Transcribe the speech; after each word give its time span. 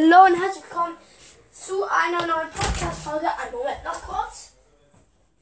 Hallo 0.00 0.26
und 0.26 0.40
herzlich 0.40 0.62
willkommen 0.62 0.96
zu 1.50 1.82
einer 1.82 2.24
neuen 2.24 2.48
Podcast-Folge. 2.50 3.26
Einen 3.36 3.52
Moment 3.52 3.82
noch 3.82 4.00
kurz. 4.02 4.52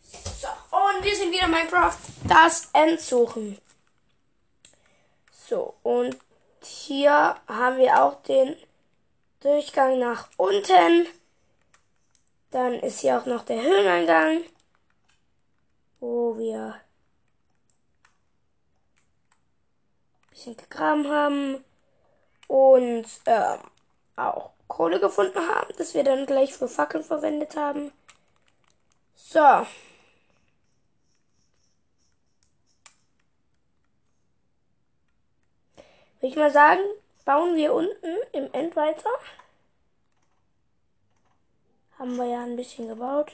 So, 0.00 0.48
und 0.74 1.04
wir 1.04 1.14
sind 1.14 1.30
wieder 1.30 1.46
Minecraft, 1.46 1.98
das 2.26 2.70
Endsuchen. 2.72 3.58
So, 5.30 5.74
und 5.82 6.16
hier 6.62 7.36
haben 7.46 7.76
wir 7.76 8.02
auch 8.02 8.22
den 8.22 8.56
Durchgang 9.40 9.98
nach 9.98 10.30
unten. 10.38 11.06
Dann 12.50 12.74
ist 12.80 13.00
hier 13.00 13.20
auch 13.20 13.26
noch 13.26 13.44
der 13.44 13.60
Höhleneingang, 13.60 14.42
wo 16.00 16.38
wir 16.38 16.80
ein 20.22 20.30
bisschen 20.30 20.56
gegraben 20.56 21.08
haben 21.10 21.64
und 22.48 23.06
ähm, 23.26 23.58
auch 24.16 24.50
Kohle 24.68 24.98
gefunden 24.98 25.38
haben, 25.38 25.72
das 25.78 25.94
wir 25.94 26.04
dann 26.04 26.26
gleich 26.26 26.54
für 26.54 26.68
Fackeln 26.68 27.04
verwendet 27.04 27.56
haben. 27.56 27.92
So. 29.14 29.40
Würde 29.40 29.66
ich 36.20 36.36
mal 36.36 36.50
sagen, 36.50 36.80
bauen 37.24 37.54
wir 37.56 37.74
unten 37.74 38.16
im 38.32 38.52
End 38.52 38.74
weiter. 38.74 39.10
Haben 41.98 42.16
wir 42.16 42.26
ja 42.26 42.42
ein 42.42 42.56
bisschen 42.56 42.88
gebaut. 42.88 43.32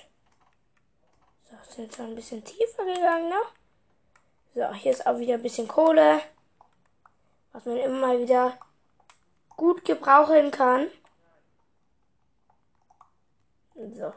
So, 1.50 1.56
sind 1.74 1.92
zwar 1.92 2.06
ein 2.06 2.14
bisschen 2.14 2.44
tiefer 2.44 2.84
gegangen, 2.84 3.28
ne? 3.28 3.40
So, 4.54 4.72
hier 4.74 4.92
ist 4.92 5.06
auch 5.06 5.18
wieder 5.18 5.34
ein 5.34 5.42
bisschen 5.42 5.68
Kohle. 5.68 6.20
Was 7.52 7.64
man 7.66 7.76
immer 7.76 8.06
mal 8.06 8.18
wieder 8.18 8.58
gut 9.56 9.84
gebrauchen 9.84 10.50
kann. 10.50 10.88
So. 13.74 14.12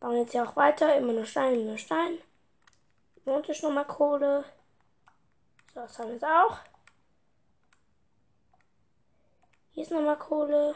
Bauen 0.00 0.16
jetzt 0.16 0.32
hier 0.32 0.48
auch 0.48 0.56
weiter. 0.56 0.96
Immer 0.96 1.12
nur 1.12 1.26
Stein, 1.26 1.54
immer 1.54 1.64
nur 1.64 1.78
Stein. 1.78 2.18
Und 3.24 3.48
ist 3.48 3.62
nochmal 3.62 3.86
Kohle. 3.86 4.44
So, 5.74 5.80
das 5.80 5.98
haben 5.98 6.08
wir 6.08 6.14
jetzt 6.14 6.24
auch. 6.24 6.58
Hier 9.70 9.84
ist 9.84 9.92
nochmal 9.92 10.18
Kohle. 10.18 10.74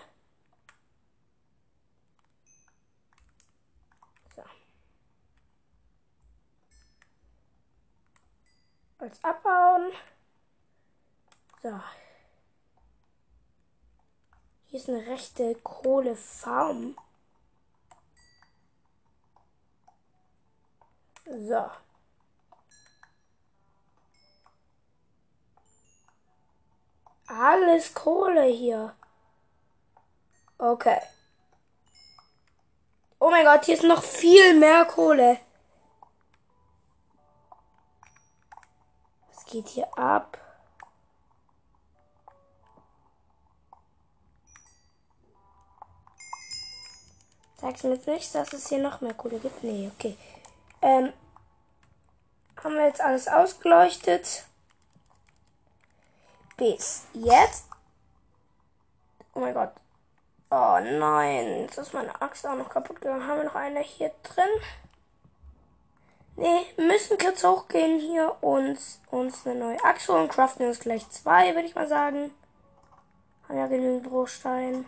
So. 4.37 4.43
Als 8.99 9.25
abbauen. 9.25 9.93
So. 11.65 11.81
Hier 14.67 14.79
ist 14.81 14.89
eine 14.91 15.07
rechte 15.07 15.55
Kohlefarm. 15.63 16.95
So. 21.25 21.71
Alles 27.29 27.95
Kohle 27.95 28.43
hier. 28.43 28.95
Okay. 30.59 31.01
Oh 33.21 33.31
mein 33.31 33.47
Gott, 33.47 33.65
hier 33.65 33.77
ist 33.77 33.85
noch 33.85 34.03
viel 34.03 34.53
mehr 34.59 34.85
Kohle. 34.85 35.41
Was 39.31 39.47
geht 39.47 39.69
hier 39.69 39.97
ab? 39.97 40.44
Sag's 47.65 47.83
mir 47.83 47.95
jetzt 47.95 48.07
nicht, 48.07 48.35
dass 48.35 48.53
es 48.53 48.69
hier 48.69 48.79
noch 48.79 49.01
mehr 49.01 49.15
Kohle 49.15 49.39
gibt. 49.39 49.65
Nee, 49.65 49.91
okay. 49.95 50.19
Ähm, 50.83 51.15
haben 52.63 52.75
wir 52.75 52.87
jetzt 52.87 53.01
alles 53.01 53.27
ausgeleuchtet. 53.27 54.45
Bis 56.59 57.07
jetzt. 57.15 57.65
Oh 59.33 59.41
mein 59.41 59.55
Gott. 59.55 59.71
Oh 60.51 60.79
nein, 60.79 61.63
jetzt 61.63 61.79
ist 61.79 61.95
meine 61.95 62.21
Axt 62.21 62.47
auch 62.47 62.55
noch 62.55 62.69
kaputt 62.69 63.01
gegangen. 63.01 63.27
Haben 63.27 63.39
wir 63.39 63.45
noch 63.45 63.55
eine 63.55 63.81
hier 63.81 64.13
drin? 64.23 64.45
Nee, 66.37 66.67
müssen 66.77 67.17
kurz 67.17 67.43
hochgehen 67.45 67.99
hier 67.99 68.37
und 68.43 68.79
uns 69.11 69.47
eine 69.47 69.55
neue 69.55 69.83
Axt 69.83 70.07
holen. 70.11 70.29
Craften 70.29 70.67
uns 70.67 70.81
gleich 70.81 71.09
zwei, 71.09 71.55
würde 71.55 71.67
ich 71.67 71.75
mal 71.75 71.89
sagen. 71.89 72.31
Haben 73.49 73.57
ja 73.57 73.69
genügend 73.69 74.11
Rohstein. 74.11 74.85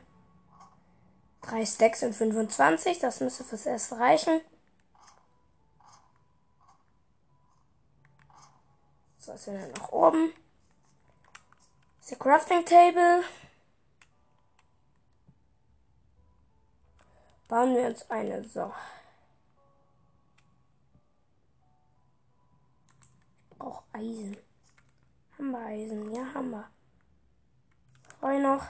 Drei 1.49 1.65
Stacks 1.65 2.01
sind 2.01 2.15
25. 2.15 2.99
Das 2.99 3.21
müsste 3.21 3.45
fürs 3.45 3.67
erste 3.67 3.99
reichen. 3.99 4.41
So, 9.19 9.33
ist 9.33 9.47
dann 9.47 9.71
nach 9.73 9.89
oben. 9.91 10.33
Das 11.99 12.07
ist 12.07 12.11
der 12.11 12.19
Crafting 12.19 12.65
Table. 12.65 13.25
Bauen 17.49 17.77
wir 17.77 17.87
uns 17.87 18.11
eine. 18.11 18.43
So. 18.43 18.73
Auch 23.59 23.83
Eisen. 23.93 24.37
Haben 25.39 25.51
wir 25.51 25.59
Eisen? 25.59 26.13
Ja, 26.13 26.35
haben 26.35 26.51
wir. 26.51 26.71
Freu 28.21 28.39
noch. 28.41 28.65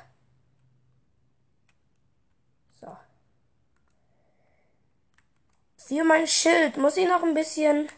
So. 2.80 2.96
Für 5.86 6.02
mein 6.02 6.26
Schild 6.26 6.78
muss 6.78 6.96
ich 6.96 7.08
noch 7.08 7.22
ein 7.22 7.34
bisschen 7.34 7.88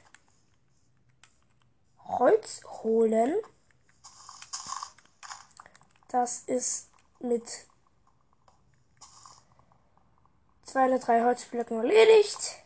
Holz 2.04 2.60
holen. 2.82 3.34
Das 6.09 6.41
ist 6.41 6.91
mit 7.19 7.49
zwei 10.65 10.84
oder 10.84 10.99
drei 10.99 11.25
Holzblöcken 11.25 11.78
erledigt. 11.78 12.56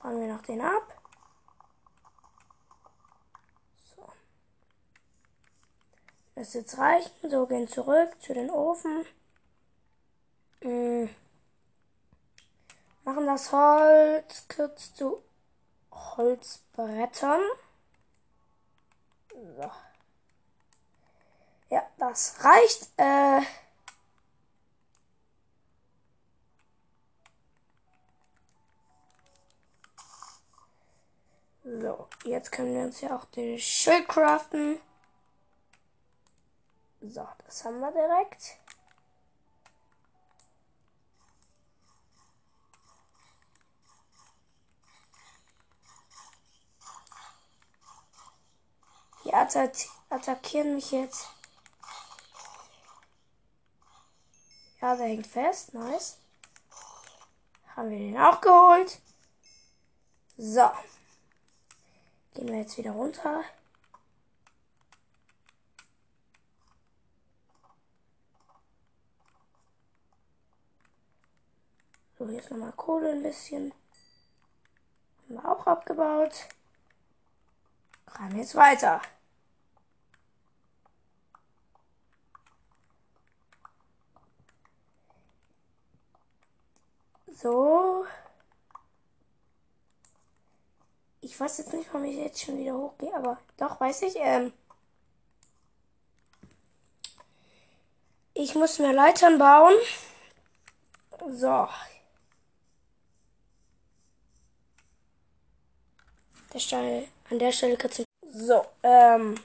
Bauen 0.00 0.20
wir 0.20 0.32
noch 0.32 0.42
den 0.42 0.60
ab. 0.60 1.02
So. 3.96 4.08
Das 6.36 6.54
jetzt 6.54 6.78
reichen. 6.78 7.28
So, 7.28 7.48
gehen 7.48 7.66
zurück 7.66 8.22
zu 8.22 8.34
den 8.34 8.50
Ofen. 8.50 9.04
Hm. 10.60 11.10
Machen 13.04 13.26
das 13.26 13.50
Holz 13.50 14.46
kurz 14.54 14.94
zu 14.94 15.22
Holzbrettern. 15.90 17.40
So. 19.30 19.70
Ja, 21.68 21.82
das 21.98 22.36
reicht. 22.44 22.90
Äh 22.96 23.42
so, 31.64 32.08
jetzt 32.24 32.52
können 32.52 32.74
wir 32.74 32.82
uns 32.82 33.00
ja 33.00 33.16
auch 33.16 33.24
den 33.26 33.58
Schild 33.58 34.06
craften. 34.06 34.78
So, 37.00 37.26
das 37.46 37.64
haben 37.64 37.80
wir 37.80 37.90
direkt. 37.90 38.61
Die 49.24 49.32
attack 49.32 49.76
attackieren 50.08 50.74
mich 50.74 50.90
jetzt. 50.90 51.28
Ja, 54.80 54.96
der 54.96 55.06
hängt 55.06 55.26
fest. 55.26 55.74
Nice. 55.74 56.18
Haben 57.76 57.90
wir 57.90 57.98
den 57.98 58.18
auch 58.18 58.40
geholt. 58.40 59.00
So. 60.36 60.70
Gehen 62.34 62.48
wir 62.48 62.58
jetzt 62.58 62.76
wieder 62.76 62.90
runter. 62.90 63.44
So, 72.18 72.28
hier 72.28 72.38
ist 72.38 72.50
nochmal 72.50 72.72
Kohle 72.72 73.12
ein 73.12 73.22
bisschen. 73.22 73.72
Haben 75.28 75.34
wir 75.34 75.48
auch 75.48 75.66
abgebaut. 75.66 76.48
Graben 78.06 78.36
jetzt 78.36 78.54
weiter. 78.54 79.00
So. 87.40 88.06
Ich 91.20 91.38
weiß 91.38 91.58
jetzt 91.58 91.72
nicht, 91.72 91.88
warum 91.92 92.04
ich 92.04 92.16
jetzt 92.16 92.42
schon 92.42 92.58
wieder 92.58 92.74
hochgehe, 92.74 93.14
aber 93.14 93.38
doch 93.56 93.80
weiß 93.80 94.02
ich. 94.02 94.16
Ähm, 94.16 94.52
Ich 98.34 98.54
muss 98.54 98.78
mehr 98.78 98.92
Leitern 98.92 99.38
bauen. 99.38 99.74
So. 101.28 101.68
Der 106.52 106.58
Stelle, 106.58 107.08
an 107.30 107.38
der 107.38 107.52
Stelle 107.52 107.76
kurz. 107.76 108.02
So, 108.32 108.64
ähm. 108.82 109.38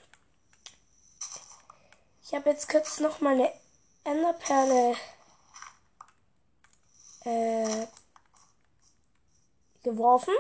Ich 2.24 2.34
habe 2.34 2.50
jetzt 2.50 2.70
kurz 2.70 3.00
noch 3.00 3.22
mal 3.22 3.34
eine 3.36 3.52
Enderperle 4.04 4.96
äh, 7.28 7.88
geworfen. 9.84 10.34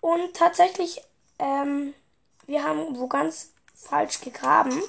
Und 0.00 0.34
tatsächlich, 0.34 1.02
ähm, 1.38 1.94
wir 2.46 2.64
haben 2.64 2.98
wo 2.98 3.08
ganz 3.08 3.52
falsch 3.74 4.20
gegraben. 4.20 4.82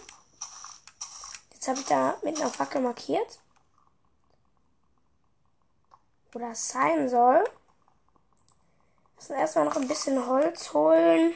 Jetzt 1.53 1.67
habe 1.67 1.79
ich 1.79 1.85
da 1.85 2.17
mit 2.23 2.39
einer 2.39 2.49
Fackel 2.49 2.81
markiert. 2.81 3.39
Wo 6.31 6.39
das 6.39 6.69
sein 6.69 7.09
soll. 7.09 7.43
Müssen 9.15 9.35
erstmal 9.35 9.65
noch 9.65 9.77
ein 9.77 9.87
bisschen 9.87 10.27
Holz 10.27 10.73
holen. 10.73 11.33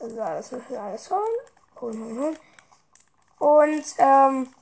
So, 0.00 0.16
das 0.16 0.50
müssen 0.50 0.68
wir 0.68 0.82
alles 0.82 1.10
holen. 1.10 1.38
Holen, 1.80 2.04
holen, 2.04 2.18
holen. 2.18 2.38
Und, 3.38 3.84
ähm, 3.98 4.54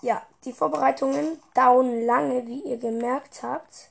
ja, 0.00 0.22
die 0.44 0.52
Vorbereitungen 0.52 1.40
dauern 1.54 2.04
lange, 2.04 2.46
wie 2.46 2.62
ihr 2.62 2.78
gemerkt 2.78 3.42
habt. 3.42 3.90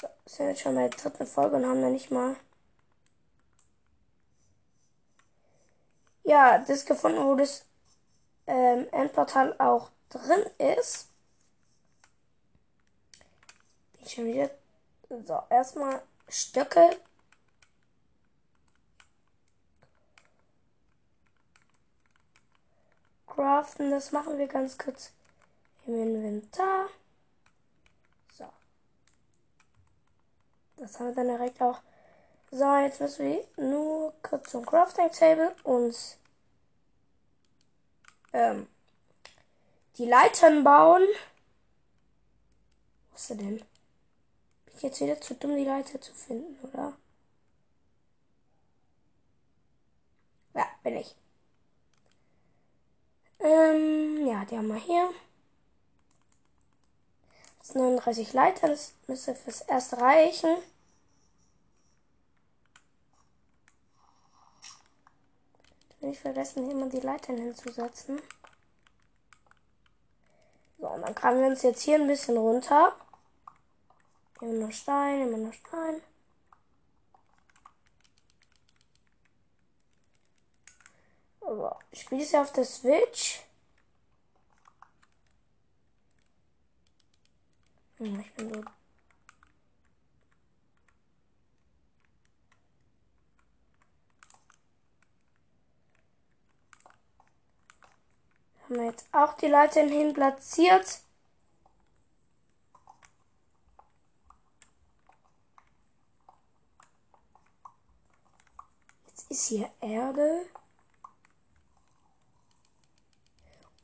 So, 0.00 0.08
sind 0.26 0.48
jetzt 0.48 0.60
schon 0.60 0.74
bei 0.74 0.88
der 0.88 0.98
dritten 0.98 1.26
Folge 1.26 1.56
und 1.56 1.66
haben 1.66 1.80
noch 1.80 1.90
nicht 1.90 2.10
mal 2.10 2.36
ja, 6.26 6.58
das 6.58 6.84
gefunden, 6.84 7.24
wo 7.24 7.36
das 7.36 7.64
ähm, 8.46 8.86
Endportal 8.90 9.54
auch 9.58 9.90
drin 10.08 10.44
ist. 10.58 11.08
Bin 13.92 14.08
schon 14.08 14.26
wieder. 14.26 14.50
So, 15.08 15.40
erstmal 15.50 16.02
Stöcke. 16.28 16.96
Craften, 23.36 23.90
das 23.90 24.12
machen 24.12 24.38
wir 24.38 24.48
ganz 24.48 24.78
kurz 24.78 25.12
im 25.86 25.94
Inventar. 25.94 26.88
So. 28.32 28.46
Das 30.78 30.98
haben 30.98 31.08
wir 31.08 31.14
dann 31.14 31.28
direkt 31.28 31.60
auch 31.60 31.80
so, 32.50 32.76
jetzt 32.76 33.00
müssen 33.00 33.26
wir 33.26 33.44
nur 33.58 34.14
kurz 34.22 34.50
zum 34.50 34.64
Crafting 34.64 35.10
Table 35.10 35.54
uns 35.64 36.16
ähm, 38.32 38.66
die 39.98 40.06
Leitern 40.06 40.64
bauen. 40.64 41.02
Was 43.12 43.24
ist 43.24 43.30
er 43.30 43.36
denn? 43.36 43.58
Bin 43.58 44.76
ich 44.76 44.82
jetzt 44.82 45.00
wieder 45.00 45.20
zu 45.20 45.34
dumm, 45.34 45.56
die 45.56 45.64
Leiter 45.64 46.00
zu 46.00 46.14
finden, 46.14 46.58
oder? 46.66 46.94
Ja, 50.54 50.66
bin 50.82 50.96
ich. 50.96 51.14
Ähm, 53.40 54.26
ja, 54.26 54.44
die 54.44 54.56
haben 54.56 54.68
wir 54.68 54.76
hier. 54.76 55.10
Das 57.58 57.68
sind 57.68 57.80
39 57.80 58.32
Leitern, 58.32 58.70
das 58.70 58.94
müsste 59.06 59.34
fürs 59.34 59.62
erste 59.62 59.98
reichen. 60.00 60.56
Nicht 66.00 66.20
vergessen, 66.20 66.66
hier 66.66 66.76
mal 66.76 66.88
die 66.88 67.00
Leitern 67.00 67.36
hinzusetzen. 67.36 68.20
So, 70.78 70.88
und 70.88 71.02
dann 71.02 71.14
kramen 71.14 71.40
wir 71.40 71.48
uns 71.48 71.62
jetzt 71.62 71.82
hier 71.82 71.96
ein 71.96 72.06
bisschen 72.06 72.36
runter. 72.36 72.94
Immer 74.40 74.66
noch 74.66 74.72
Stein, 74.72 75.22
immer 75.22 75.38
noch 75.38 75.52
Stein. 75.52 76.00
So, 81.66 81.74
ich 81.90 82.02
spiele 82.02 82.40
auf 82.40 82.52
der 82.52 82.64
Switch. 82.64 83.40
ich 87.98 88.34
bin 88.34 88.54
so 88.54 88.64
Haben 98.62 98.76
wir 98.76 98.84
jetzt 98.84 99.08
auch 99.12 99.34
die 99.34 99.46
Leitern 99.46 99.88
hin 99.88 100.12
platziert. 100.12 101.00
Jetzt 109.06 109.30
ist 109.30 109.46
hier 109.48 109.70
Erde. 109.80 110.46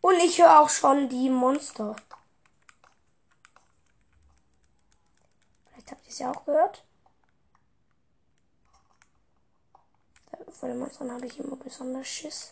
Und 0.03 0.17
ich 0.17 0.39
höre 0.39 0.61
auch 0.61 0.69
schon 0.69 1.09
die 1.09 1.31
Monster. 1.31 1.97
Vielleicht 5.71 5.93
habt 5.93 6.05
ihr 6.05 6.11
es 6.11 6.19
ja 6.19 6.31
auch 6.33 6.45
gehört. 6.45 6.85
Vor 10.49 10.69
den 10.69 10.81
Monstern 10.81 11.13
habe 11.13 11.27
ich 11.27 11.39
immer 11.39 11.57
besonders 11.57 12.07
Schiss. 12.07 12.51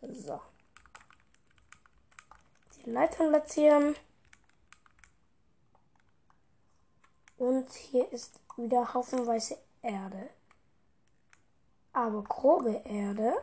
So. 0.00 0.40
Die 2.76 2.90
Leitern 2.90 3.28
platzieren. 3.30 3.96
Und 7.38 7.72
hier 7.72 8.10
ist 8.12 8.40
wieder 8.56 8.92
haufenweise 8.94 9.58
Erde. 9.80 10.30
Aber 11.92 12.22
grobe 12.22 12.80
Erde. 12.84 13.34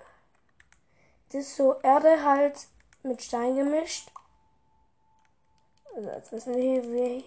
Das 1.31 1.41
ist 1.41 1.55
so 1.55 1.79
Erde 1.81 2.23
halt 2.23 2.67
mit 3.03 3.21
Stein 3.21 3.55
gemischt. 3.55 4.11
Also 5.95 6.09
jetzt 6.09 6.31
müssen 6.31 6.55
wir 6.55 6.81
hier, 6.81 7.23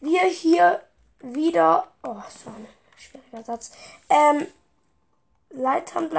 wir, 0.00 0.24
hier 0.24 0.82
wieder. 1.20 1.86
Oh, 2.02 2.20
so 2.28 2.50
ein 2.50 2.66
schwieriger 2.96 3.44
Satz. 3.44 3.70
Ähm, 4.08 4.48
Leitern 5.50 6.10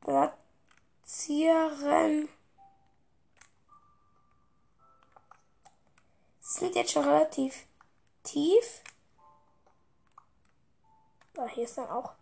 platzieren. 0.00 2.28
Sind 6.40 6.76
jetzt 6.76 6.92
schon 6.92 7.04
relativ 7.04 7.66
tief. 8.22 8.82
Ah, 11.38 11.46
hier 11.46 11.64
ist 11.64 11.78
dann 11.78 11.88
auch. 11.88 12.14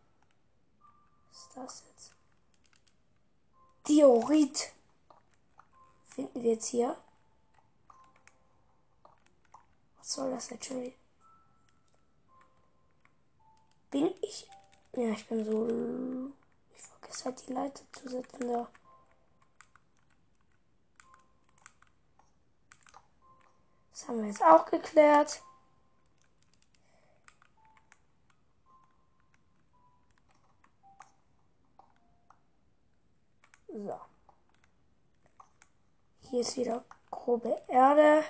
Was 1.30 1.38
ist 1.38 1.56
das 1.56 1.84
jetzt? 1.88 2.14
Diorit. 3.88 4.72
Finden 6.04 6.42
wir 6.42 6.52
jetzt 6.52 6.66
hier. 6.66 6.94
Was 9.96 10.12
soll 10.12 10.30
das 10.32 10.50
jetzt 10.50 10.66
schon? 10.66 10.92
Bin 13.90 14.14
ich. 14.20 14.50
Ja, 14.92 15.08
ich 15.12 15.26
bin 15.26 15.44
so 15.46 16.32
ist 17.08 17.24
halt 17.24 17.48
die 17.48 17.52
Leiter 17.54 17.82
zu 17.92 18.08
setzen 18.10 18.48
da. 18.52 18.68
Das 23.92 24.08
haben 24.08 24.20
wir 24.20 24.26
jetzt 24.26 24.42
auch 24.42 24.66
geklärt. 24.66 25.40
So. 33.76 34.00
Hier 36.30 36.40
ist 36.40 36.56
wieder 36.56 36.82
grobe 37.10 37.60
Erde. 37.68 38.24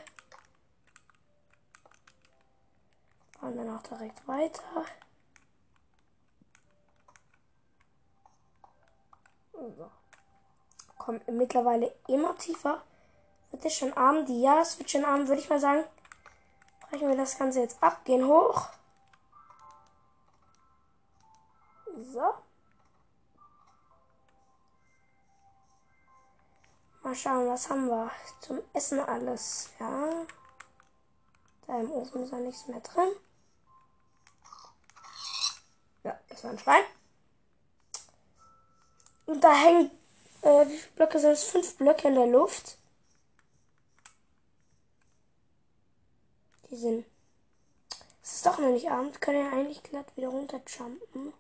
Fahren 3.38 3.56
dann 3.56 3.76
auch 3.78 3.82
direkt 3.82 4.26
weiter. 4.26 4.84
So. 9.52 9.90
Kommt 10.98 11.28
mittlerweile 11.28 11.94
immer 12.08 12.36
tiefer. 12.36 12.82
Wird 13.52 13.64
es 13.64 13.74
schon 13.74 13.92
Abend? 13.92 14.28
Ja, 14.28 14.62
es 14.62 14.76
wird 14.80 14.90
schon 14.90 15.04
Abend, 15.04 15.28
würde 15.28 15.40
ich 15.40 15.48
mal 15.48 15.60
sagen. 15.60 15.84
Brechen 16.90 17.08
wir 17.08 17.16
das 17.16 17.38
Ganze 17.38 17.60
jetzt 17.60 17.80
ab, 17.80 18.04
gehen 18.04 18.26
hoch. 18.26 18.68
So. 22.12 22.34
Mal 27.06 27.14
schauen, 27.14 27.46
was 27.46 27.70
haben 27.70 27.86
wir 27.86 28.10
zum 28.40 28.60
Essen 28.72 28.98
alles. 28.98 29.70
Ja. 29.78 30.26
Da 31.64 31.78
im 31.78 31.92
Ofen 31.92 32.24
ist 32.24 32.32
ja 32.32 32.38
nichts 32.38 32.66
mehr 32.66 32.80
drin. 32.80 33.10
ist 36.30 36.44
ein 36.44 36.58
Schwein. 36.58 36.82
Und 39.26 39.40
da 39.40 39.54
hängen, 39.54 39.92
äh, 40.42 40.66
wie 40.66 40.78
viele 40.78 40.92
Blöcke 40.96 41.20
sind 41.20 41.30
es? 41.30 41.44
Fünf 41.44 41.76
Blöcke 41.76 42.08
in 42.08 42.16
der 42.16 42.26
Luft. 42.26 42.76
Die 46.68 46.76
sind. 46.76 47.06
Es 48.20 48.32
ist 48.32 48.46
doch 48.46 48.58
noch 48.58 48.70
nicht 48.70 48.90
Abend. 48.90 49.20
Können 49.20 49.46
ja 49.46 49.52
eigentlich 49.52 49.84
glatt 49.84 50.16
wieder 50.16 50.30
runterjumpen. 50.30 51.32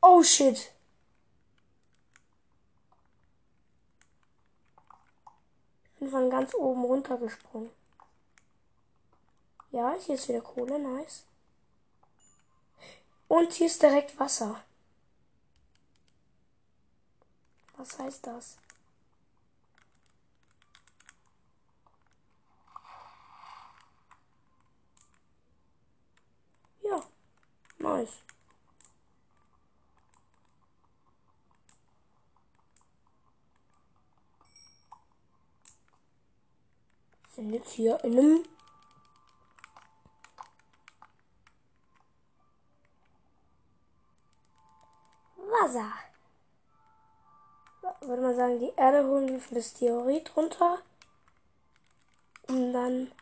Oh 0.00 0.22
shit. 0.22 0.72
Bin 5.98 6.10
von 6.10 6.30
ganz 6.30 6.54
oben 6.54 6.84
runtergesprungen. 6.84 7.70
Ja, 9.70 9.94
hier 10.00 10.14
ist 10.14 10.28
wieder 10.28 10.40
Kohle, 10.40 10.78
nice. 10.78 11.24
Und 13.28 13.52
hier 13.52 13.66
ist 13.66 13.82
direkt 13.82 14.18
Wasser. 14.18 14.64
Was 17.76 17.98
heißt 17.98 18.26
das? 18.26 18.56
Ja, 26.82 27.02
nice. 27.78 28.22
Sind 37.38 37.52
jetzt 37.52 37.70
hier 37.70 38.02
in 38.02 38.18
einem 38.18 38.44
Wasser. 45.36 45.92
Würde 48.00 48.22
man 48.22 48.34
sagen, 48.34 48.58
die 48.58 48.72
Erde 48.74 49.06
holen 49.06 49.28
wir 49.28 49.38
für 49.38 49.54
das 49.54 49.72
Theorit 49.72 50.36
runter. 50.36 50.78
Um 52.48 52.72
dann 52.72 53.12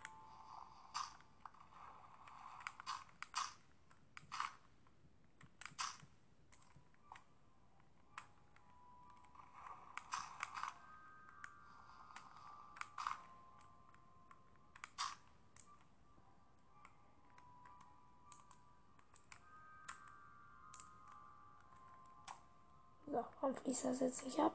So, 23.16 23.24
warum 23.40 23.56
fließt 23.56 23.86
das 23.86 24.00
jetzt 24.00 24.26
nicht 24.26 24.38
ab? 24.38 24.52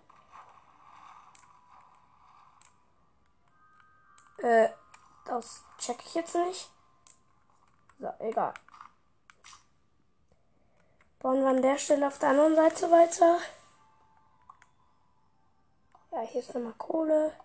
Äh, 4.37 4.69
das 5.25 5.63
check 5.79 5.97
ich 6.05 6.13
jetzt 6.13 6.35
nicht. 6.35 6.71
So, 7.97 8.13
egal. 8.19 8.53
Bauen 11.17 11.41
wir 11.41 11.49
an 11.49 11.63
der 11.63 11.79
Stelle 11.79 12.05
auf 12.05 12.19
der 12.19 12.29
anderen 12.29 12.55
Seite 12.55 12.91
weiter. 12.91 13.39
Ja, 16.11 16.19
hier 16.19 16.41
ist 16.41 16.53
nochmal 16.53 16.73
Kohle. 16.73 17.35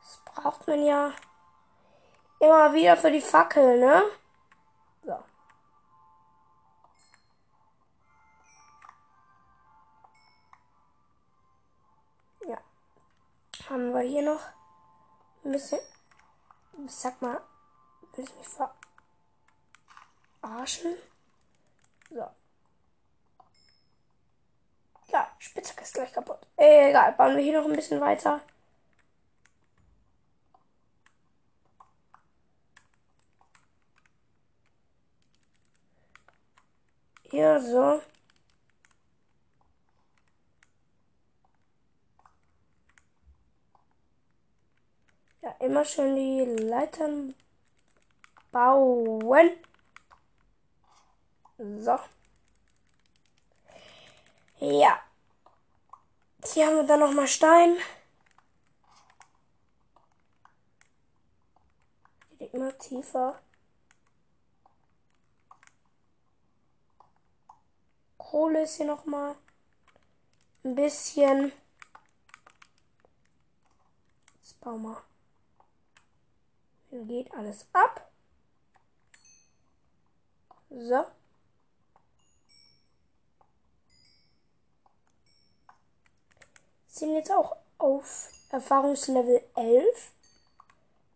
Das 0.00 0.20
braucht 0.26 0.68
man 0.68 0.86
ja 0.86 1.12
immer 2.38 2.72
wieder 2.72 2.96
für 2.96 3.10
die 3.10 3.20
Fackel, 3.20 3.80
ne? 3.80 4.04
Haben 13.68 13.92
wir 13.92 14.00
hier 14.02 14.22
noch 14.22 14.40
ein 15.44 15.50
bisschen. 15.50 15.80
Sag 16.86 17.20
mal, 17.20 17.40
will 18.14 18.24
ich 18.24 18.34
mich 18.36 18.46
verarschen? 20.40 20.94
So. 22.08 22.30
Ja, 25.08 25.30
Spitzhacke 25.38 25.82
ist 25.82 25.94
gleich 25.94 26.12
kaputt. 26.12 26.46
Egal, 26.56 27.12
bauen 27.14 27.36
wir 27.36 27.42
hier 27.42 27.60
noch 27.60 27.68
ein 27.68 27.74
bisschen 27.74 28.00
weiter. 28.00 28.40
Hier 37.24 37.60
so. 37.60 38.00
Ja, 45.46 45.54
immer 45.60 45.84
schön 45.84 46.16
die 46.16 46.44
Leitern 46.64 47.36
bauen. 48.50 49.52
So. 51.56 52.00
Ja. 54.58 55.00
Hier 56.44 56.66
haben 56.66 56.76
wir 56.78 56.82
dann 56.82 56.98
nochmal 56.98 57.28
Stein. 57.28 57.76
Immer 62.40 62.76
tiefer. 62.78 63.40
Kohle 68.18 68.64
ist 68.64 68.78
hier 68.78 68.86
nochmal 68.86 69.36
ein 70.64 70.74
bisschen. 70.74 71.52
Jetzt 74.42 74.60
bauen 74.60 74.82
wir. 74.82 75.15
Geht 77.04 77.32
alles 77.34 77.66
ab. 77.72 78.10
So. 80.70 81.04
Sind 86.88 87.14
jetzt 87.14 87.30
auch 87.30 87.56
auf 87.78 88.30
Erfahrungslevel 88.50 89.42
11. 89.54 90.12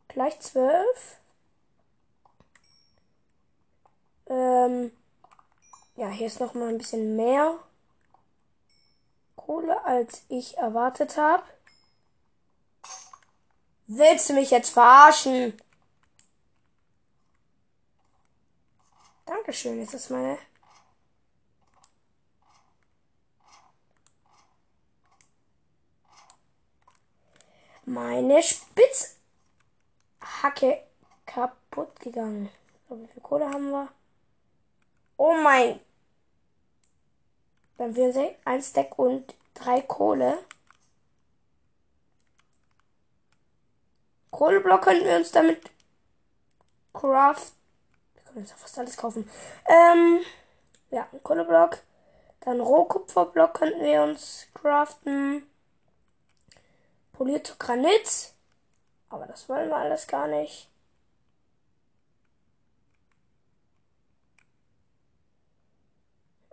Gleich 0.09 0.39
12. 0.41 1.21
Ähm, 4.27 4.93
ja, 5.97 6.09
hier 6.09 6.27
ist 6.27 6.41
noch 6.41 6.55
mal 6.55 6.69
ein 6.69 6.79
bisschen 6.79 7.17
mehr 7.17 7.59
Kohle, 9.37 9.85
als 9.85 10.25
ich 10.29 10.59
erwartet 10.59 11.17
habe. 11.17 11.43
Willst 13.87 14.29
du 14.29 14.35
mich 14.35 14.51
jetzt 14.51 14.71
verarschen? 14.71 15.61
Dankeschön, 19.31 19.81
ist 19.81 20.11
meine. 20.11 20.37
Meine 27.85 28.43
Spitzhacke 28.43 29.15
kaputt 31.27 32.01
gegangen. 32.01 32.51
So, 32.89 33.01
wie 33.01 33.07
viel 33.07 33.23
Kohle 33.23 33.49
haben 33.49 33.71
wir? 33.71 33.93
Oh 35.17 35.35
mein. 35.35 35.79
Dann 37.79 37.95
wir 37.95 38.13
ein 38.45 38.61
Stack 38.61 38.99
und 38.99 39.33
drei 39.55 39.81
Kohle. 39.83 40.45
Kohleblock 44.33 44.83
könnten 44.83 45.05
wir 45.05 45.19
uns 45.19 45.31
damit 45.31 45.71
craft. 46.93 47.60
Uns 48.35 48.51
ja 48.51 48.57
fast 48.57 48.79
alles 48.79 48.97
kaufen. 48.97 49.29
Ähm, 49.67 50.21
ja, 50.91 51.09
ein 51.13 51.23
Kohleblock. 51.23 51.79
Dann 52.41 52.61
Rohkupferblock 52.61 53.55
könnten 53.55 53.85
wir 53.85 54.03
uns 54.03 54.47
craften. 54.55 55.47
Polierte 57.13 57.55
Granit. 57.59 58.33
Aber 59.09 59.27
das 59.27 59.49
wollen 59.49 59.69
wir 59.69 59.77
alles 59.77 60.07
gar 60.07 60.27
nicht. 60.27 60.69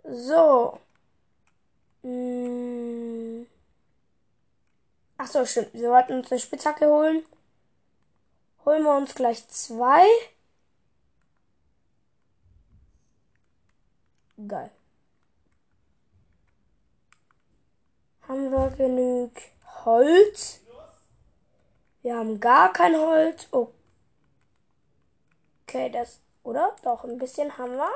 So. 0.04 0.78
Hm. 2.02 3.46
Ach 5.18 5.26
so, 5.26 5.44
stimmt. 5.44 5.74
Wir 5.74 5.90
wollten 5.90 6.14
uns 6.14 6.30
eine 6.30 6.40
Spitzhacke 6.40 6.86
holen. 6.86 7.24
Holen 8.64 8.82
wir 8.82 8.96
uns 8.96 9.14
gleich 9.14 9.46
zwei. 9.48 10.04
Geil. 14.46 14.70
Haben 18.28 18.52
wir 18.52 18.70
genug 18.70 19.32
Holz? 19.84 20.60
Wir 22.02 22.16
haben 22.16 22.38
gar 22.38 22.72
kein 22.72 22.94
Holz. 22.94 23.48
Okay, 25.66 25.90
das. 25.90 26.20
Oder? 26.44 26.76
Doch, 26.82 27.02
ein 27.04 27.18
bisschen 27.18 27.58
haben 27.58 27.76
wir. 27.76 27.90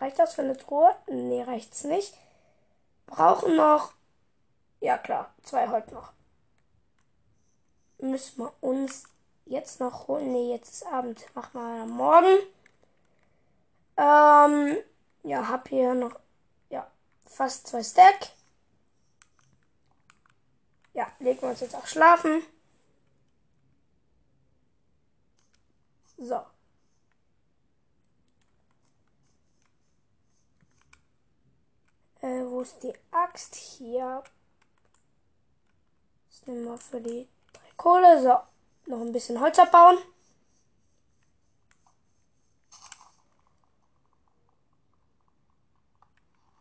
Reicht 0.00 0.18
das 0.18 0.34
für 0.34 0.42
eine 0.42 0.56
Truhe? 0.56 0.94
Nee, 1.06 1.42
reicht's 1.42 1.84
nicht. 1.84 2.14
Brauchen 3.06 3.54
noch. 3.54 3.92
Ja, 4.80 4.98
klar. 4.98 5.32
Zwei 5.42 5.68
Holz 5.68 5.90
noch. 5.92 6.12
Müssen 7.98 8.38
wir 8.38 8.52
uns 8.60 9.04
jetzt 9.46 9.78
noch 9.78 10.08
holen. 10.08 10.32
Nee, 10.32 10.52
jetzt 10.52 10.72
ist 10.72 10.86
Abend. 10.86 11.24
Machen 11.34 11.60
wir 11.60 11.86
morgen. 11.86 12.38
Ähm, 13.96 14.76
ja, 15.28 15.48
hab 15.48 15.68
hier 15.68 15.94
noch. 15.94 16.18
Ja, 16.70 16.90
fast 17.26 17.66
zwei 17.66 17.82
Stack. 17.82 18.30
Ja, 20.94 21.06
legen 21.18 21.42
wir 21.42 21.50
uns 21.50 21.60
jetzt 21.60 21.74
auch 21.74 21.86
schlafen. 21.86 22.42
So. 26.16 26.42
Äh, 32.20 32.44
wo 32.46 32.62
ist 32.62 32.82
die 32.82 32.94
Axt? 33.12 33.54
Hier. 33.54 34.24
Das 36.30 36.46
nehmen 36.46 36.64
wir 36.64 36.78
für 36.78 37.00
die 37.00 37.28
drei 37.52 37.70
Kohle. 37.76 38.20
So. 38.20 38.40
Noch 38.90 39.02
ein 39.02 39.12
bisschen 39.12 39.40
Holz 39.40 39.58
abbauen. 39.58 39.98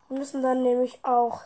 Wir 0.09 0.19
müssen 0.19 0.41
dann 0.41 0.63
nämlich 0.63 1.03
auch 1.03 1.41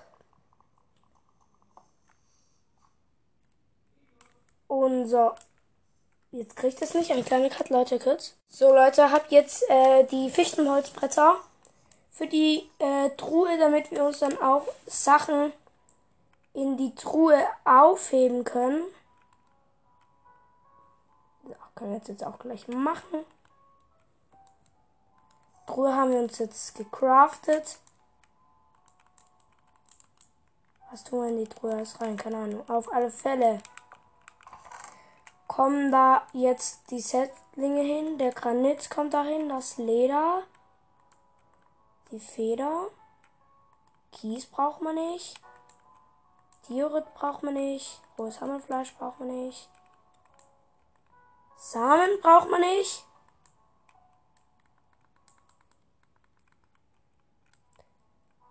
unser. 4.68 5.36
Jetzt 6.32 6.56
kriegt 6.56 6.82
es 6.82 6.94
nicht. 6.94 7.12
Ein 7.12 7.26
kleiner 7.26 7.50
Cut, 7.50 7.70
Leute, 7.70 8.00
kurz. 8.00 8.36
So, 8.48 8.74
Leute, 8.74 9.12
habt 9.12 9.32
jetzt 9.32 9.70
äh, 9.70 10.06
die 10.06 10.30
Fichtenholzbretter 10.30 11.38
für 12.10 12.28
die 12.28 12.70
äh, 12.80 13.10
Truhe, 13.18 13.58
damit 13.58 13.92
wir 13.92 14.06
uns 14.06 14.20
dann 14.20 14.38
auch 14.40 14.68
Sachen 14.86 15.52
in 16.54 16.78
die 16.78 16.94
Truhe 16.96 17.38
aufheben 17.66 18.44
können. 18.44 18.84
So, 21.44 21.56
können 21.76 21.92
wir 21.92 21.98
jetzt, 21.98 22.10
jetzt 22.10 22.24
auch 22.24 22.40
gleich 22.40 22.68
machen. 22.68 23.26
Truhe 25.66 25.94
haben 25.96 26.12
wir 26.12 26.20
uns 26.20 26.38
jetzt 26.38 26.76
gecraftet. 26.76 27.78
Was 30.92 31.06
tun 31.06 31.22
wir 31.22 31.30
in 31.30 31.38
die 31.38 31.48
Truhe 31.48 31.72
alles 31.72 32.02
rein? 32.02 32.18
Keine 32.18 32.38
Ahnung. 32.38 32.70
Auf 32.70 32.92
alle 32.92 33.10
Fälle 33.10 33.60
kommen 35.48 35.90
da 35.90 36.28
jetzt 36.34 36.92
die 36.92 37.00
Setzlinge 37.00 37.82
hin. 37.82 38.18
Der 38.18 38.34
Granit 38.34 38.90
kommt 38.90 39.14
dahin, 39.14 39.48
das 39.48 39.78
Leder, 39.78 40.44
die 42.12 42.20
Feder. 42.20 42.88
Kies 44.12 44.46
braucht 44.46 44.82
man 44.82 44.96
nicht. 44.96 45.40
Diorit 46.68 47.14
braucht 47.14 47.44
man 47.44 47.54
nicht. 47.54 48.02
Rohes 48.18 48.42
Hammelfleisch 48.42 48.94
braucht 48.96 49.20
man 49.20 49.46
nicht. 49.46 49.70
Samen 51.58 52.20
braucht 52.22 52.50
man 52.50 52.60
nicht. 52.60 53.06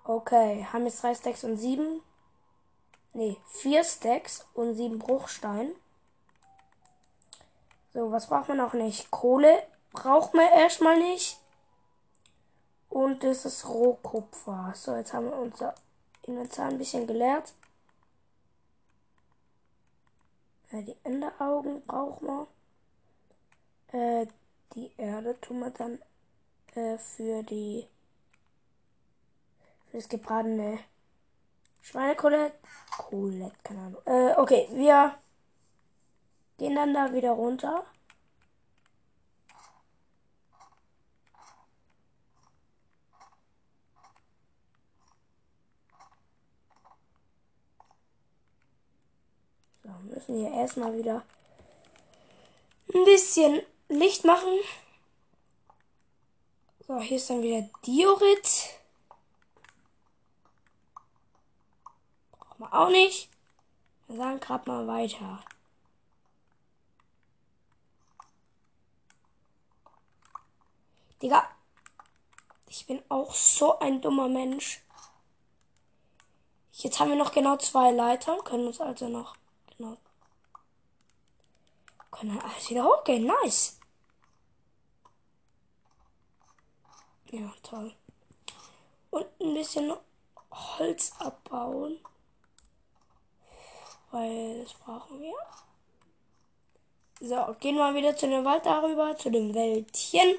Okay, 0.04 0.66
haben 0.73 0.87
jetzt 0.87 1.02
drei 1.02 1.14
Stacks 1.14 1.44
und 1.44 1.59
sieben. 1.59 2.02
Ne, 3.20 3.36
vier 3.48 3.84
Stacks 3.84 4.46
und 4.54 4.76
sieben 4.76 4.98
Bruchstein. 4.98 5.74
So, 7.92 8.10
was 8.10 8.28
braucht 8.28 8.48
man 8.48 8.56
noch 8.56 8.72
nicht? 8.72 9.10
Kohle 9.10 9.62
braucht 9.92 10.32
man 10.32 10.48
erstmal 10.48 10.98
nicht. 10.98 11.38
Und 12.88 13.22
das 13.22 13.44
ist 13.44 13.68
Rohkupfer. 13.68 14.72
So, 14.74 14.96
jetzt 14.96 15.12
haben 15.12 15.26
wir 15.26 15.37
unser 15.37 15.74
Inventar 16.22 16.70
ein 16.70 16.78
bisschen 16.78 17.06
geleert. 17.06 17.52
Äh, 20.70 20.85
die 20.85 20.96
Enderaugen 21.04 21.83
brauchen 21.83 22.26
wir. 22.26 22.46
Äh, 24.22 24.28
die 24.74 24.92
Erde 24.96 25.38
tun 25.42 25.59
wir 25.59 25.70
dann 25.72 25.98
äh, 26.74 26.96
für 26.96 27.42
die 27.42 27.87
für 29.90 29.98
das 29.98 30.09
gebratene 30.09 30.78
Schweinekohlett. 31.83 32.55
Kohlett, 32.97 33.64
keine 33.64 33.81
Ahnung. 33.81 34.03
Äh, 34.05 34.35
okay, 34.37 34.69
wir 34.73 35.14
Gehen 36.61 36.75
dann 36.75 36.93
da 36.93 37.11
wieder 37.14 37.31
runter. 37.31 37.87
So, 49.83 49.88
müssen 50.03 50.37
hier 50.37 50.51
erstmal 50.53 50.95
wieder 50.99 51.25
ein 52.93 53.05
bisschen 53.07 53.62
Licht 53.88 54.27
machen. 54.27 54.59
So, 56.87 57.01
hier 57.01 57.16
ist 57.16 57.31
dann 57.31 57.40
wieder 57.40 57.66
Diorit. 57.87 58.80
Wir 62.61 62.75
auch 62.75 62.90
nicht. 62.90 63.31
Wir 64.07 64.18
sagen 64.18 64.38
gerade 64.38 64.68
mal 64.68 64.87
weiter. 64.87 65.42
Digga. 71.23 71.49
Ich 72.68 72.87
bin 72.87 73.03
auch 73.09 73.33
so 73.33 73.79
ein 73.79 74.03
dummer 74.03 74.29
Mensch. 74.29 74.83
Jetzt 76.73 77.01
haben 77.01 77.09
wir 77.09 77.16
noch 77.16 77.33
genau 77.33 77.57
zwei 77.57 77.92
Leitern. 77.92 78.44
Können 78.44 78.66
uns 78.66 78.79
also 78.79 79.09
noch 79.09 79.37
genau. 79.79 79.96
Können 82.11 82.38
alles 82.40 82.68
wieder 82.68 82.85
hochgehen. 82.85 83.25
Nice. 83.25 83.81
Ja, 87.31 87.51
toll. 87.62 87.94
Und 89.09 89.27
ein 89.40 89.55
bisschen 89.55 89.94
Holz 90.51 91.12
abbauen. 91.18 91.99
Weil 94.11 94.64
das 94.64 94.75
brauchen 94.75 95.20
wir. 95.20 95.35
So, 97.20 97.55
gehen 97.61 97.77
wir 97.77 97.94
wieder 97.94 98.16
zu 98.16 98.29
dem 98.29 98.44
Wald 98.44 98.64
darüber, 98.66 99.16
zu 99.16 99.31
dem 99.31 99.55
Wäldchen. 99.55 100.38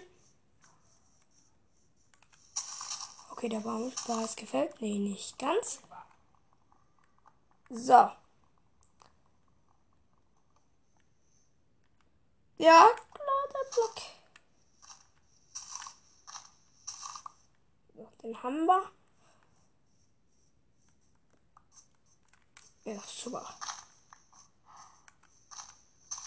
Okay, 3.31 3.49
der 3.49 3.59
Baum 3.59 3.91
da 4.07 4.23
ist 4.23 4.37
gefällt. 4.37 4.81
Nee, 4.81 4.99
nicht 4.99 5.37
ganz. 5.39 5.81
So. 7.69 8.11
Ja, 12.57 12.89
klar, 13.13 13.47
der 13.53 13.65
Block. 13.73 13.95
Den 18.21 18.43
haben 18.43 18.65
wir. 18.65 19.00
Ja, 22.83 22.99
super. 23.05 23.47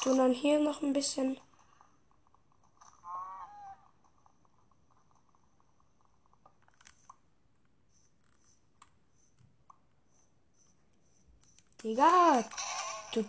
Tun 0.02 0.18
dann 0.18 0.32
hier 0.32 0.60
noch 0.60 0.82
ein 0.82 0.92
bisschen 0.92 1.40
Digga. 11.84 12.42
Du. 13.12 13.24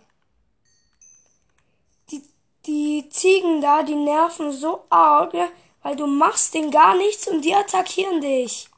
Die, 2.10 2.24
die 2.66 3.10
Ziegen 3.10 3.62
da, 3.62 3.84
die 3.84 3.96
nerven 3.96 4.54
so 4.54 4.86
arg, 4.90 5.34
weil 5.82 5.96
du 5.98 6.08
machst 6.08 6.54
denen 6.54 6.72
gar 6.72 6.96
nichts 6.96 7.28
und 7.28 7.42
die 7.42 7.54
attackieren 7.54 8.22
dich. 8.22 8.70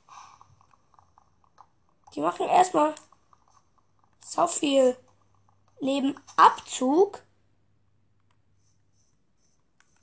Die 2.16 2.22
machen 2.22 2.48
erstmal 2.48 2.96
so 4.28 4.46
viel 4.48 4.98
Lebenabzug 5.80 7.24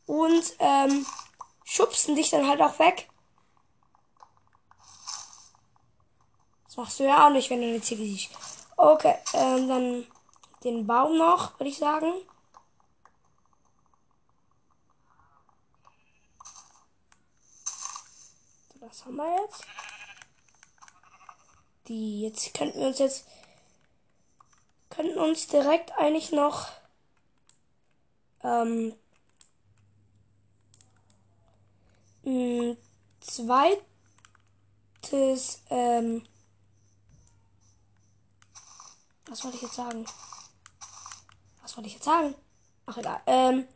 und 0.07 0.55
ähm, 0.59 1.07
schubsen 1.65 2.17
dich 2.17 2.31
dann 2.31 2.49
halt 2.49 2.63
auch 2.63 2.79
weg. 2.79 3.11
Das 6.67 6.77
machst 6.77 6.99
du 7.01 7.05
ja 7.05 7.27
auch 7.27 7.31
nicht, 7.31 7.51
wenn 7.51 7.61
du 7.61 7.69
eine 7.69 7.83
Ziege 7.83 8.03
siehst. 8.03 8.31
Okay, 8.77 9.17
ähm, 9.35 9.69
dann 9.69 10.07
den 10.65 10.87
Baum 10.87 11.19
noch, 11.19 11.59
würde 11.59 11.69
ich 11.69 11.79
sagen. 11.79 12.13
Was 18.81 19.05
haben 19.05 19.17
wir 19.17 19.43
jetzt? 19.43 19.65
Die, 21.89 22.23
jetzt 22.23 22.55
könnten 22.55 22.81
wir 22.81 22.87
uns 22.89 22.99
jetzt, 22.99 23.27
könnten 24.95 25.19
uns 25.19 25.47
direkt 25.47 25.93
eigentlich 25.93 26.33
noch, 26.33 26.69
ähm, 28.43 28.95
mh, 32.23 32.77
zweites, 33.21 33.83
ähm, 35.71 36.25
was 39.27 39.43
wollte 39.45 39.57
ich 39.57 39.63
jetzt 39.63 39.75
sagen? 39.75 40.05
Was 41.63 41.77
wollte 41.77 41.89
ich 41.89 41.95
jetzt 41.95 42.05
sagen? 42.05 42.35
Ach 42.87 42.97
egal. 42.99 43.21
Ähm, 43.27 43.67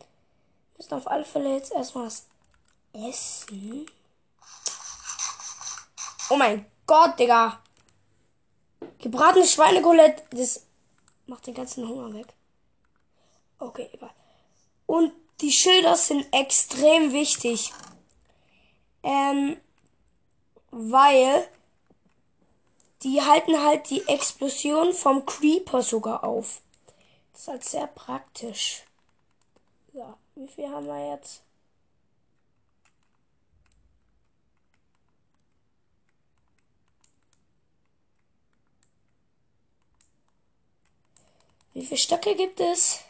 müssen 0.77 0.95
auf 0.95 1.09
alle 1.09 1.25
Fälle 1.25 1.55
jetzt 1.55 1.73
erstmal 1.73 2.07
was 2.07 2.27
essen. 2.93 3.87
Oh 6.31 6.37
mein 6.37 6.67
Gott, 6.87 7.19
Digga. 7.19 7.61
Gebratenes 8.99 9.53
Schweinekotelett, 9.53 10.25
das 10.31 10.68
macht 11.29 11.47
den 11.47 11.55
ganzen 11.55 11.89
Hunger 11.89 12.13
weg. 12.15 12.27
Okay, 13.59 13.89
egal. 13.93 14.11
Und 14.87 15.13
die 15.41 15.53
Schilder 15.53 15.97
sind 15.97 16.27
extrem 16.33 17.13
wichtig. 17.13 17.73
Ähm, 19.03 19.57
weil 20.71 21.49
die 23.03 23.23
halten 23.23 23.63
halt 23.63 23.91
die 23.91 24.07
Explosion 24.09 24.93
vom 24.93 25.25
Creeper 25.25 25.83
sogar 25.83 26.25
auf. 26.25 26.61
Das 27.33 27.43
ist 27.43 27.49
halt 27.49 27.65
sehr 27.65 27.87
praktisch. 27.87 28.85
So, 29.93 30.15
wie 30.35 30.49
viel 30.49 30.69
haben 30.69 30.87
wir 30.87 31.13
jetzt? 31.15 31.43
Wie 41.79 41.87
viele 41.87 41.99
Stöcke 41.99 42.35
gibt 42.35 42.59
es? 42.59 43.05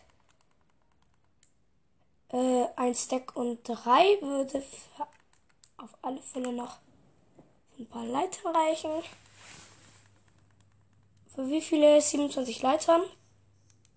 Äh, 2.28 2.66
ein 2.76 2.94
Stack 2.94 3.34
und 3.34 3.66
drei 3.66 4.20
würde 4.20 4.62
auf 5.78 5.88
alle 6.02 6.20
Fälle 6.20 6.52
noch 6.52 6.76
ein 7.78 7.86
paar 7.88 8.04
Leitern 8.04 8.54
reichen. 8.54 8.90
Für 11.34 11.48
wie 11.48 11.62
viele 11.62 12.02
27 12.02 12.60
Leitern 12.60 13.00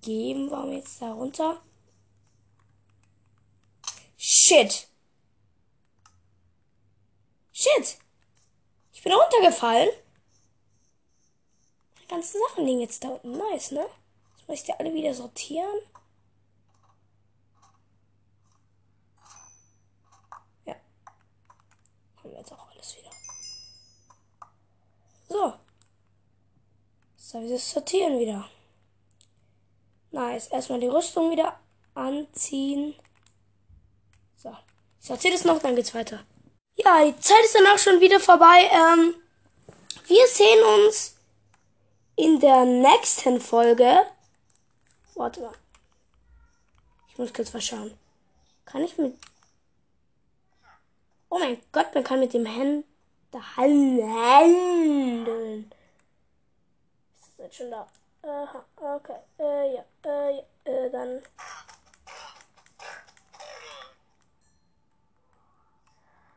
geben 0.04 0.50
wir 0.50 0.74
jetzt 0.74 1.02
da 1.02 1.12
runter? 1.12 1.62
Shit. 4.18 4.88
Shit. 7.52 7.98
Ich 8.94 9.04
bin 9.04 9.12
runtergefallen. 9.12 9.90
Die 12.02 12.08
ganzen 12.08 12.40
Sachen 12.48 12.66
liegen 12.66 12.80
jetzt 12.80 13.04
da 13.04 13.10
unten. 13.10 13.38
Nice, 13.38 13.72
ne? 13.72 13.86
Das 14.52 14.60
muss 14.60 14.64
ich 14.64 14.68
ja 14.68 14.76
alle 14.80 14.94
wieder 14.94 15.14
sortieren. 15.14 15.80
Ja. 20.66 20.76
Haben 22.18 22.32
wir 22.32 22.40
jetzt 22.40 22.52
auch 22.52 22.70
alles 22.70 22.98
wieder. 22.98 23.12
So. 25.30 25.54
So, 27.16 27.42
wir 27.42 27.58
sortieren 27.58 28.20
wieder. 28.20 28.50
Nice. 30.12 30.48
Erstmal 30.48 30.82
die 30.82 30.88
Rüstung 30.88 31.32
wieder 31.32 31.58
anziehen. 31.94 32.94
So. 34.36 34.54
Ich 35.00 35.08
sortiere 35.08 35.34
das 35.34 35.46
noch, 35.46 35.60
dann 35.60 35.78
geht's 35.78 35.96
weiter. 35.96 36.26
Ja, 36.76 37.06
die 37.06 37.18
Zeit 37.22 37.46
ist 37.46 37.56
dann 37.56 37.68
auch 37.68 37.80
schon 37.80 38.02
wieder 38.02 38.20
vorbei. 38.20 38.70
Ähm, 38.70 39.16
wir 40.08 40.28
sehen 40.28 40.62
uns 40.76 41.16
in 42.18 42.42
der 42.42 42.66
nächsten 42.66 43.40
Folge. 43.40 44.06
Warte 45.22 45.40
mal. 45.40 45.54
Ich 47.08 47.16
muss 47.20 47.32
kurz 47.32 47.54
was 47.54 47.64
schauen. 47.64 47.96
Kann 48.66 48.84
ich 48.84 48.98
mit. 48.98 49.16
Oh 51.30 51.38
mein 51.38 51.62
Gott, 51.72 51.94
man 51.94 52.04
kann 52.04 52.22
mit 52.22 52.34
dem 52.34 52.48
Händen 52.48 52.84
handeln. 53.56 55.72
Ist 57.14 57.38
das 57.38 57.38
jetzt 57.38 57.58
schon 57.58 57.70
da? 57.70 57.88
Aha, 58.24 58.66
okay. 58.96 59.20
Äh, 59.38 59.76
ja, 59.76 59.86
äh, 60.06 60.38
ja, 60.38 60.44
äh, 60.64 60.90
dann. 60.90 61.22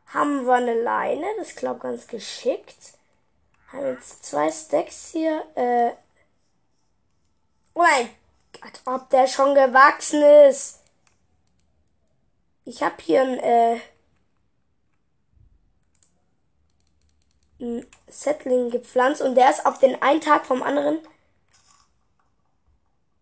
haben 0.09 0.45
wir 0.45 0.57
eine 0.57 0.83
Leine. 0.83 1.25
Das 1.39 1.57
klappt 1.57 1.81
ganz 1.81 2.07
geschickt. 2.07 2.99
Haben 3.69 3.95
jetzt 3.95 4.27
zwei 4.27 4.53
Stacks 4.53 5.13
hier. 5.13 5.43
Äh 5.55 6.04
Gott, 8.65 8.81
ob 8.87 9.11
der 9.11 9.27
schon 9.27 9.55
gewachsen 9.55 10.23
ist. 10.49 10.81
Ich 12.65 12.83
habe 12.83 12.95
hier 13.03 13.21
ein, 13.21 13.39
äh, 13.39 13.81
ein 17.61 17.87
Settling 18.09 18.71
gepflanzt 18.71 19.21
und 19.21 19.35
der 19.35 19.51
ist 19.51 19.67
auf 19.67 19.81
den 19.81 20.01
einen 20.01 20.23
Tag 20.23 20.47
vom 20.47 20.63
anderen 20.63 20.99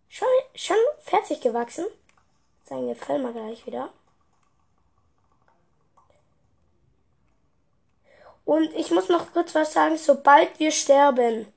schon, 0.09 0.28
schon 0.55 0.76
fertig 1.00 1.40
gewachsen. 1.40 1.87
Sein 2.62 2.87
Gefällt 2.87 3.22
mal 3.22 3.33
gleich 3.33 3.66
wieder. 3.66 3.92
Und 8.44 8.72
ich 8.74 8.92
muss 8.92 9.09
noch 9.09 9.33
kurz 9.33 9.57
was 9.57 9.72
sagen, 9.72 9.98
sobald 9.98 10.61
wir 10.61 10.70
sterben. 10.70 11.51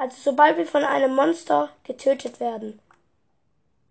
Also 0.00 0.16
sobald 0.18 0.56
wir 0.56 0.66
von 0.66 0.82
einem 0.82 1.14
Monster 1.14 1.68
getötet 1.84 2.40
werden. 2.40 2.80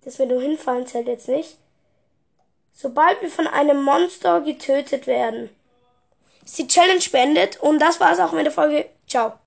Das 0.04 0.18
mit 0.18 0.32
dem 0.32 0.42
Hinfallen 0.42 0.88
zählt 0.88 1.08
jetzt 1.08 1.28
nicht. 1.28 1.56
Sobald 2.74 3.22
wir 3.22 3.30
von 3.30 3.46
einem 3.46 3.84
Monster 3.84 4.42
getötet 4.42 5.06
werden, 5.06 5.56
ist 6.44 6.58
die 6.58 6.68
Challenge 6.68 7.04
beendet. 7.12 7.60
Und 7.60 7.78
das 7.78 8.00
war 8.00 8.12
es 8.12 8.20
auch 8.20 8.32
mit 8.32 8.44
der 8.44 8.52
Folge. 8.52 8.90
Ciao. 9.08 9.34